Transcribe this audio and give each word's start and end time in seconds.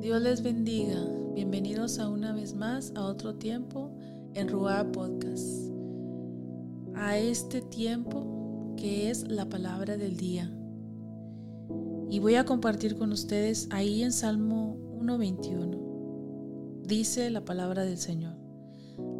Dios 0.00 0.22
les 0.22 0.42
bendiga. 0.42 0.98
Bienvenidos 1.34 1.98
a 1.98 2.08
una 2.08 2.32
vez 2.32 2.54
más 2.54 2.90
a 2.96 3.04
otro 3.04 3.34
tiempo 3.34 3.90
en 4.32 4.48
Ruá 4.48 4.90
Podcast. 4.90 5.70
A 6.94 7.18
este 7.18 7.60
tiempo 7.60 8.74
que 8.78 9.10
es 9.10 9.28
la 9.28 9.46
palabra 9.50 9.98
del 9.98 10.16
día. 10.16 10.50
Y 12.08 12.18
voy 12.18 12.36
a 12.36 12.46
compartir 12.46 12.96
con 12.96 13.12
ustedes 13.12 13.68
ahí 13.70 14.02
en 14.02 14.12
Salmo 14.12 14.78
1.21. 15.02 16.82
Dice 16.86 17.28
la 17.28 17.44
palabra 17.44 17.84
del 17.84 17.98
Señor. 17.98 18.38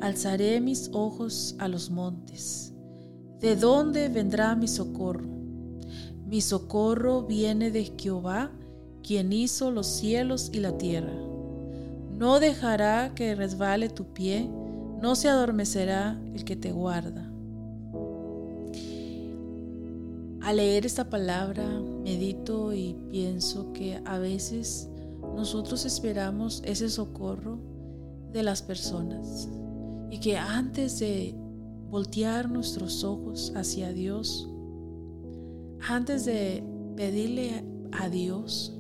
Alzaré 0.00 0.62
mis 0.62 0.88
ojos 0.94 1.56
a 1.58 1.68
los 1.68 1.90
montes. 1.90 2.72
¿De 3.38 3.54
dónde 3.54 4.08
vendrá 4.08 4.56
mi 4.56 4.66
socorro? 4.66 5.28
Mi 6.24 6.40
socorro 6.40 7.26
viene 7.26 7.70
de 7.70 7.92
Jehová 7.98 8.50
quien 9.02 9.32
hizo 9.32 9.70
los 9.70 9.86
cielos 9.86 10.50
y 10.52 10.60
la 10.60 10.76
tierra. 10.78 11.14
No 12.18 12.40
dejará 12.40 13.14
que 13.14 13.34
resbale 13.34 13.88
tu 13.88 14.12
pie, 14.12 14.48
no 15.00 15.14
se 15.16 15.28
adormecerá 15.28 16.20
el 16.34 16.44
que 16.44 16.56
te 16.56 16.72
guarda. 16.72 17.30
Al 20.42 20.56
leer 20.56 20.86
esta 20.86 21.08
palabra, 21.08 21.64
medito 22.02 22.72
y 22.72 22.96
pienso 23.10 23.72
que 23.72 24.00
a 24.04 24.18
veces 24.18 24.88
nosotros 25.34 25.84
esperamos 25.84 26.62
ese 26.64 26.88
socorro 26.88 27.58
de 28.32 28.42
las 28.42 28.62
personas 28.62 29.48
y 30.10 30.18
que 30.18 30.36
antes 30.36 30.98
de 30.98 31.34
voltear 31.90 32.50
nuestros 32.50 33.04
ojos 33.04 33.52
hacia 33.54 33.92
Dios, 33.92 34.48
antes 35.88 36.24
de 36.24 36.62
pedirle 36.96 37.64
a 37.92 38.08
Dios, 38.08 38.79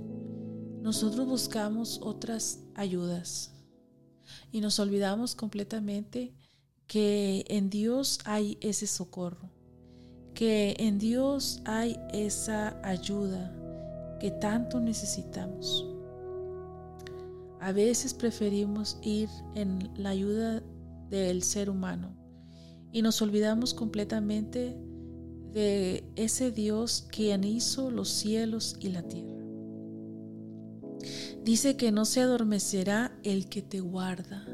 nosotros 0.82 1.26
buscamos 1.26 2.00
otras 2.02 2.60
ayudas 2.74 3.52
y 4.50 4.60
nos 4.60 4.78
olvidamos 4.78 5.34
completamente 5.34 6.34
que 6.86 7.44
en 7.48 7.70
Dios 7.70 8.18
hay 8.24 8.58
ese 8.60 8.86
socorro, 8.86 9.50
que 10.34 10.74
en 10.78 10.98
Dios 10.98 11.60
hay 11.64 11.98
esa 12.12 12.80
ayuda 12.82 13.54
que 14.18 14.30
tanto 14.30 14.80
necesitamos. 14.80 15.86
A 17.60 17.72
veces 17.72 18.14
preferimos 18.14 18.98
ir 19.02 19.28
en 19.54 19.90
la 19.96 20.10
ayuda 20.10 20.62
del 21.10 21.42
ser 21.42 21.68
humano 21.68 22.16
y 22.90 23.02
nos 23.02 23.20
olvidamos 23.20 23.74
completamente 23.74 24.76
de 25.52 26.04
ese 26.16 26.50
Dios 26.50 27.06
quien 27.10 27.44
hizo 27.44 27.90
los 27.90 28.08
cielos 28.08 28.76
y 28.80 28.88
la 28.88 29.02
tierra. 29.02 29.39
Dice 31.44 31.76
que 31.76 31.90
no 31.90 32.04
se 32.04 32.20
adormecerá 32.20 33.18
el 33.22 33.48
que 33.48 33.62
te 33.62 33.80
guarda. 33.80 34.46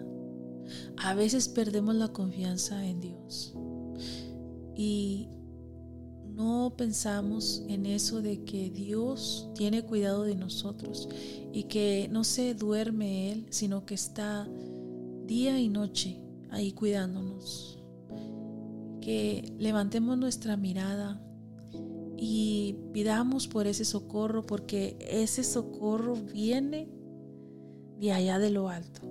A 0.97 1.15
veces 1.15 1.49
perdemos 1.49 1.95
la 1.95 2.09
confianza 2.09 2.87
en 2.87 3.01
Dios 3.01 3.55
y 4.75 5.29
no 6.37 6.75
pensamos 6.77 7.63
en 7.69 7.87
eso 7.87 8.21
de 8.21 8.45
que 8.45 8.71
Dios 8.71 9.49
tiene 9.55 9.83
cuidado 9.83 10.25
de 10.25 10.35
nosotros 10.35 11.09
y 11.53 11.65
que 11.65 12.09
no 12.11 12.25
se 12.25 12.55
duerme 12.55 13.33
Él, 13.33 13.47
sino 13.51 13.87
que 13.87 13.95
está 13.95 14.47
día 15.25 15.59
y 15.59 15.69
noche 15.69 16.21
ahí 16.51 16.73
cuidándonos. 16.73 17.83
Que 19.01 19.55
levantemos 19.59 20.19
nuestra 20.19 20.57
mirada 20.57 21.23
y 22.19 22.77
pidamos 22.93 23.47
por 23.47 23.67
ese 23.67 23.85
socorro 23.85 24.45
porque 24.47 24.97
ese 25.01 25.45
socorro 25.45 26.15
viene 26.15 26.89
de 28.01 28.13
allá 28.13 28.39
de 28.39 28.51
lo 28.51 28.69
alto. 28.69 29.03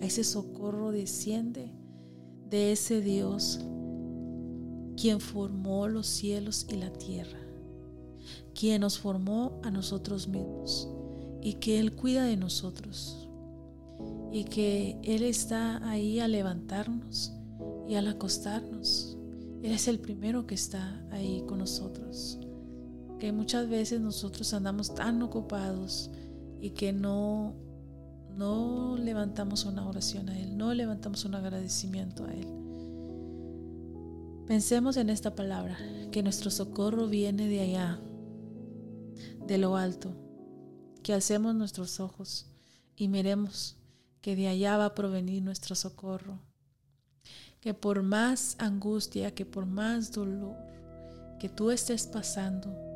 Ese 0.00 0.24
socorro 0.24 0.90
desciende 0.90 1.72
de 2.48 2.72
ese 2.72 3.00
Dios 3.00 3.60
quien 4.96 5.20
formó 5.20 5.86
los 5.86 6.06
cielos 6.06 6.66
y 6.68 6.76
la 6.76 6.92
tierra, 6.92 7.38
quien 8.54 8.80
nos 8.80 8.98
formó 8.98 9.60
a 9.62 9.70
nosotros 9.70 10.26
mismos 10.26 10.88
y 11.40 11.54
que 11.54 11.78
Él 11.78 11.94
cuida 11.94 12.24
de 12.24 12.36
nosotros 12.36 13.28
y 14.32 14.44
que 14.44 14.98
Él 15.04 15.22
está 15.22 15.88
ahí 15.88 16.18
a 16.18 16.26
levantarnos 16.26 17.32
y 17.88 17.94
al 17.94 18.08
acostarnos. 18.08 19.16
Él 19.62 19.72
es 19.72 19.88
el 19.88 20.00
primero 20.00 20.46
que 20.46 20.54
está 20.54 21.04
ahí 21.10 21.44
con 21.46 21.58
nosotros 21.58 22.38
que 23.18 23.32
muchas 23.32 23.68
veces 23.68 24.00
nosotros 24.00 24.52
andamos 24.54 24.94
tan 24.94 25.22
ocupados 25.22 26.10
y 26.60 26.70
que 26.70 26.92
no 26.92 27.54
no 28.38 28.96
levantamos 28.96 29.64
una 29.64 29.86
oración 29.88 30.28
a 30.28 30.38
él, 30.38 30.56
no 30.56 30.72
levantamos 30.72 31.24
un 31.24 31.34
agradecimiento 31.34 32.24
a 32.24 32.32
él. 32.32 32.46
Pensemos 34.46 34.96
en 34.96 35.10
esta 35.10 35.34
palabra, 35.34 35.76
que 36.12 36.22
nuestro 36.22 36.52
socorro 36.52 37.08
viene 37.08 37.48
de 37.48 37.60
allá, 37.60 38.00
de 39.44 39.58
lo 39.58 39.76
alto, 39.76 40.14
que 41.02 41.12
alcemos 41.12 41.56
nuestros 41.56 41.98
ojos 41.98 42.46
y 42.96 43.08
miremos 43.08 43.76
que 44.20 44.36
de 44.36 44.46
allá 44.46 44.76
va 44.76 44.86
a 44.86 44.94
provenir 44.94 45.42
nuestro 45.42 45.74
socorro, 45.74 46.38
que 47.60 47.74
por 47.74 48.04
más 48.04 48.54
angustia, 48.60 49.34
que 49.34 49.44
por 49.46 49.66
más 49.66 50.12
dolor 50.12 50.56
que 51.40 51.48
tú 51.48 51.72
estés 51.72 52.06
pasando, 52.06 52.87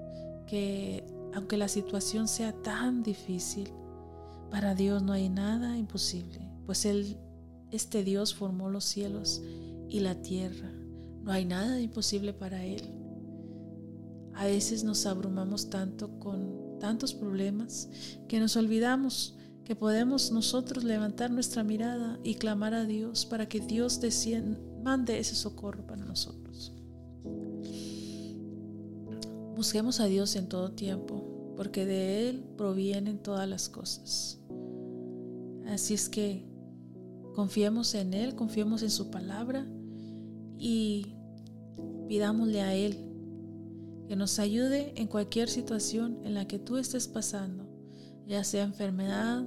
que 0.52 1.02
aunque 1.32 1.56
la 1.56 1.66
situación 1.66 2.28
sea 2.28 2.52
tan 2.52 3.02
difícil, 3.02 3.72
para 4.50 4.74
Dios 4.74 5.02
no 5.02 5.14
hay 5.14 5.30
nada 5.30 5.78
imposible, 5.78 6.46
pues 6.66 6.84
Él, 6.84 7.16
este 7.70 8.04
Dios 8.04 8.34
formó 8.34 8.68
los 8.68 8.84
cielos 8.84 9.40
y 9.88 10.00
la 10.00 10.20
tierra. 10.20 10.70
No 11.22 11.32
hay 11.32 11.46
nada 11.46 11.80
imposible 11.80 12.34
para 12.34 12.66
Él. 12.66 12.82
A 14.34 14.44
veces 14.44 14.84
nos 14.84 15.06
abrumamos 15.06 15.70
tanto 15.70 16.18
con 16.18 16.78
tantos 16.78 17.14
problemas 17.14 17.88
que 18.28 18.38
nos 18.38 18.54
olvidamos 18.54 19.38
que 19.64 19.74
podemos 19.74 20.32
nosotros 20.32 20.84
levantar 20.84 21.30
nuestra 21.30 21.64
mirada 21.64 22.19
y 22.22 22.34
clamar 22.34 22.74
a 22.74 22.84
Dios 22.84 23.24
para 23.24 23.48
que 23.48 23.60
Dios 23.60 24.00
mande 24.82 25.19
ese 25.19 25.34
socorro 25.34 25.86
para 25.86 26.04
nosotros. 26.04 26.74
Busquemos 29.54 30.00
a 30.00 30.06
Dios 30.06 30.34
en 30.36 30.48
todo 30.48 30.72
tiempo, 30.72 31.54
porque 31.56 31.84
de 31.84 32.28
Él 32.28 32.44
provienen 32.56 33.18
todas 33.18 33.48
las 33.48 33.68
cosas. 33.68 34.40
Así 35.66 35.94
es 35.94 36.08
que 36.08 36.44
confiemos 37.34 37.94
en 37.94 38.14
Él, 38.14 38.34
confiemos 38.34 38.82
en 38.82 38.90
su 38.90 39.10
palabra 39.10 39.66
y 40.58 41.14
pidámosle 42.08 42.62
a 42.62 42.74
Él 42.74 42.96
que 44.08 44.16
nos 44.16 44.38
ayude 44.38 44.92
en 44.96 45.06
cualquier 45.06 45.48
situación 45.48 46.19
en 46.24 46.34
la 46.34 46.46
que 46.46 46.58
tú 46.58 46.76
estés 46.76 47.08
pasando, 47.08 47.66
ya 48.26 48.44
sea 48.44 48.64
enfermedad, 48.64 49.44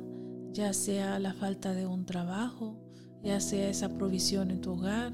ya 0.51 0.73
sea 0.73 1.19
la 1.19 1.33
falta 1.33 1.73
de 1.73 1.85
un 1.85 2.05
trabajo, 2.05 2.79
ya 3.23 3.39
sea 3.39 3.69
esa 3.69 3.89
provisión 3.89 4.51
en 4.51 4.61
tu 4.61 4.73
hogar, 4.73 5.13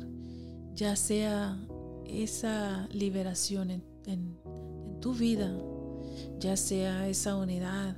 ya 0.74 0.96
sea 0.96 1.58
esa 2.06 2.88
liberación 2.92 3.72
en, 3.72 3.91
en 4.06 4.38
tu 5.00 5.14
vida, 5.14 5.52
ya 6.40 6.58
sea 6.58 7.08
esa 7.08 7.36
unidad, 7.36 7.96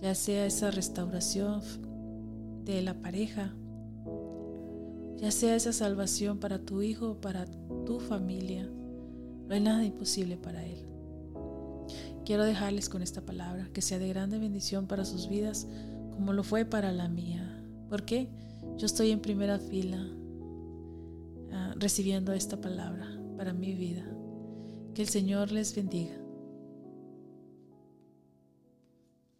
ya 0.00 0.14
sea 0.14 0.46
esa 0.46 0.70
restauración 0.70 1.62
de 2.64 2.82
la 2.82 2.94
pareja, 2.94 3.54
ya 5.16 5.30
sea 5.30 5.56
esa 5.56 5.72
salvación 5.72 6.38
para 6.38 6.58
tu 6.58 6.82
hijo, 6.82 7.20
para 7.20 7.46
tu 7.84 8.00
familia, 8.00 8.68
no 9.48 9.54
hay 9.54 9.60
nada 9.60 9.84
imposible 9.84 10.36
para 10.36 10.64
Él. 10.64 10.84
Quiero 12.24 12.44
dejarles 12.44 12.88
con 12.88 13.02
esta 13.02 13.24
palabra, 13.24 13.68
que 13.72 13.80
sea 13.80 13.98
de 13.98 14.08
grande 14.08 14.38
bendición 14.38 14.88
para 14.88 15.04
sus 15.04 15.28
vidas, 15.28 15.68
como 16.12 16.32
lo 16.32 16.42
fue 16.42 16.64
para 16.64 16.90
la 16.92 17.08
mía. 17.08 17.64
porque 17.88 18.28
Yo 18.76 18.86
estoy 18.86 19.12
en 19.12 19.20
primera 19.20 19.58
fila 19.58 20.04
ah, 21.52 21.74
recibiendo 21.76 22.32
esta 22.32 22.60
palabra 22.60 23.06
para 23.36 23.52
mi 23.52 23.74
vida. 23.74 24.04
Que 24.96 25.02
el 25.02 25.10
Señor 25.10 25.52
les 25.52 25.74
bendiga. 25.74 26.25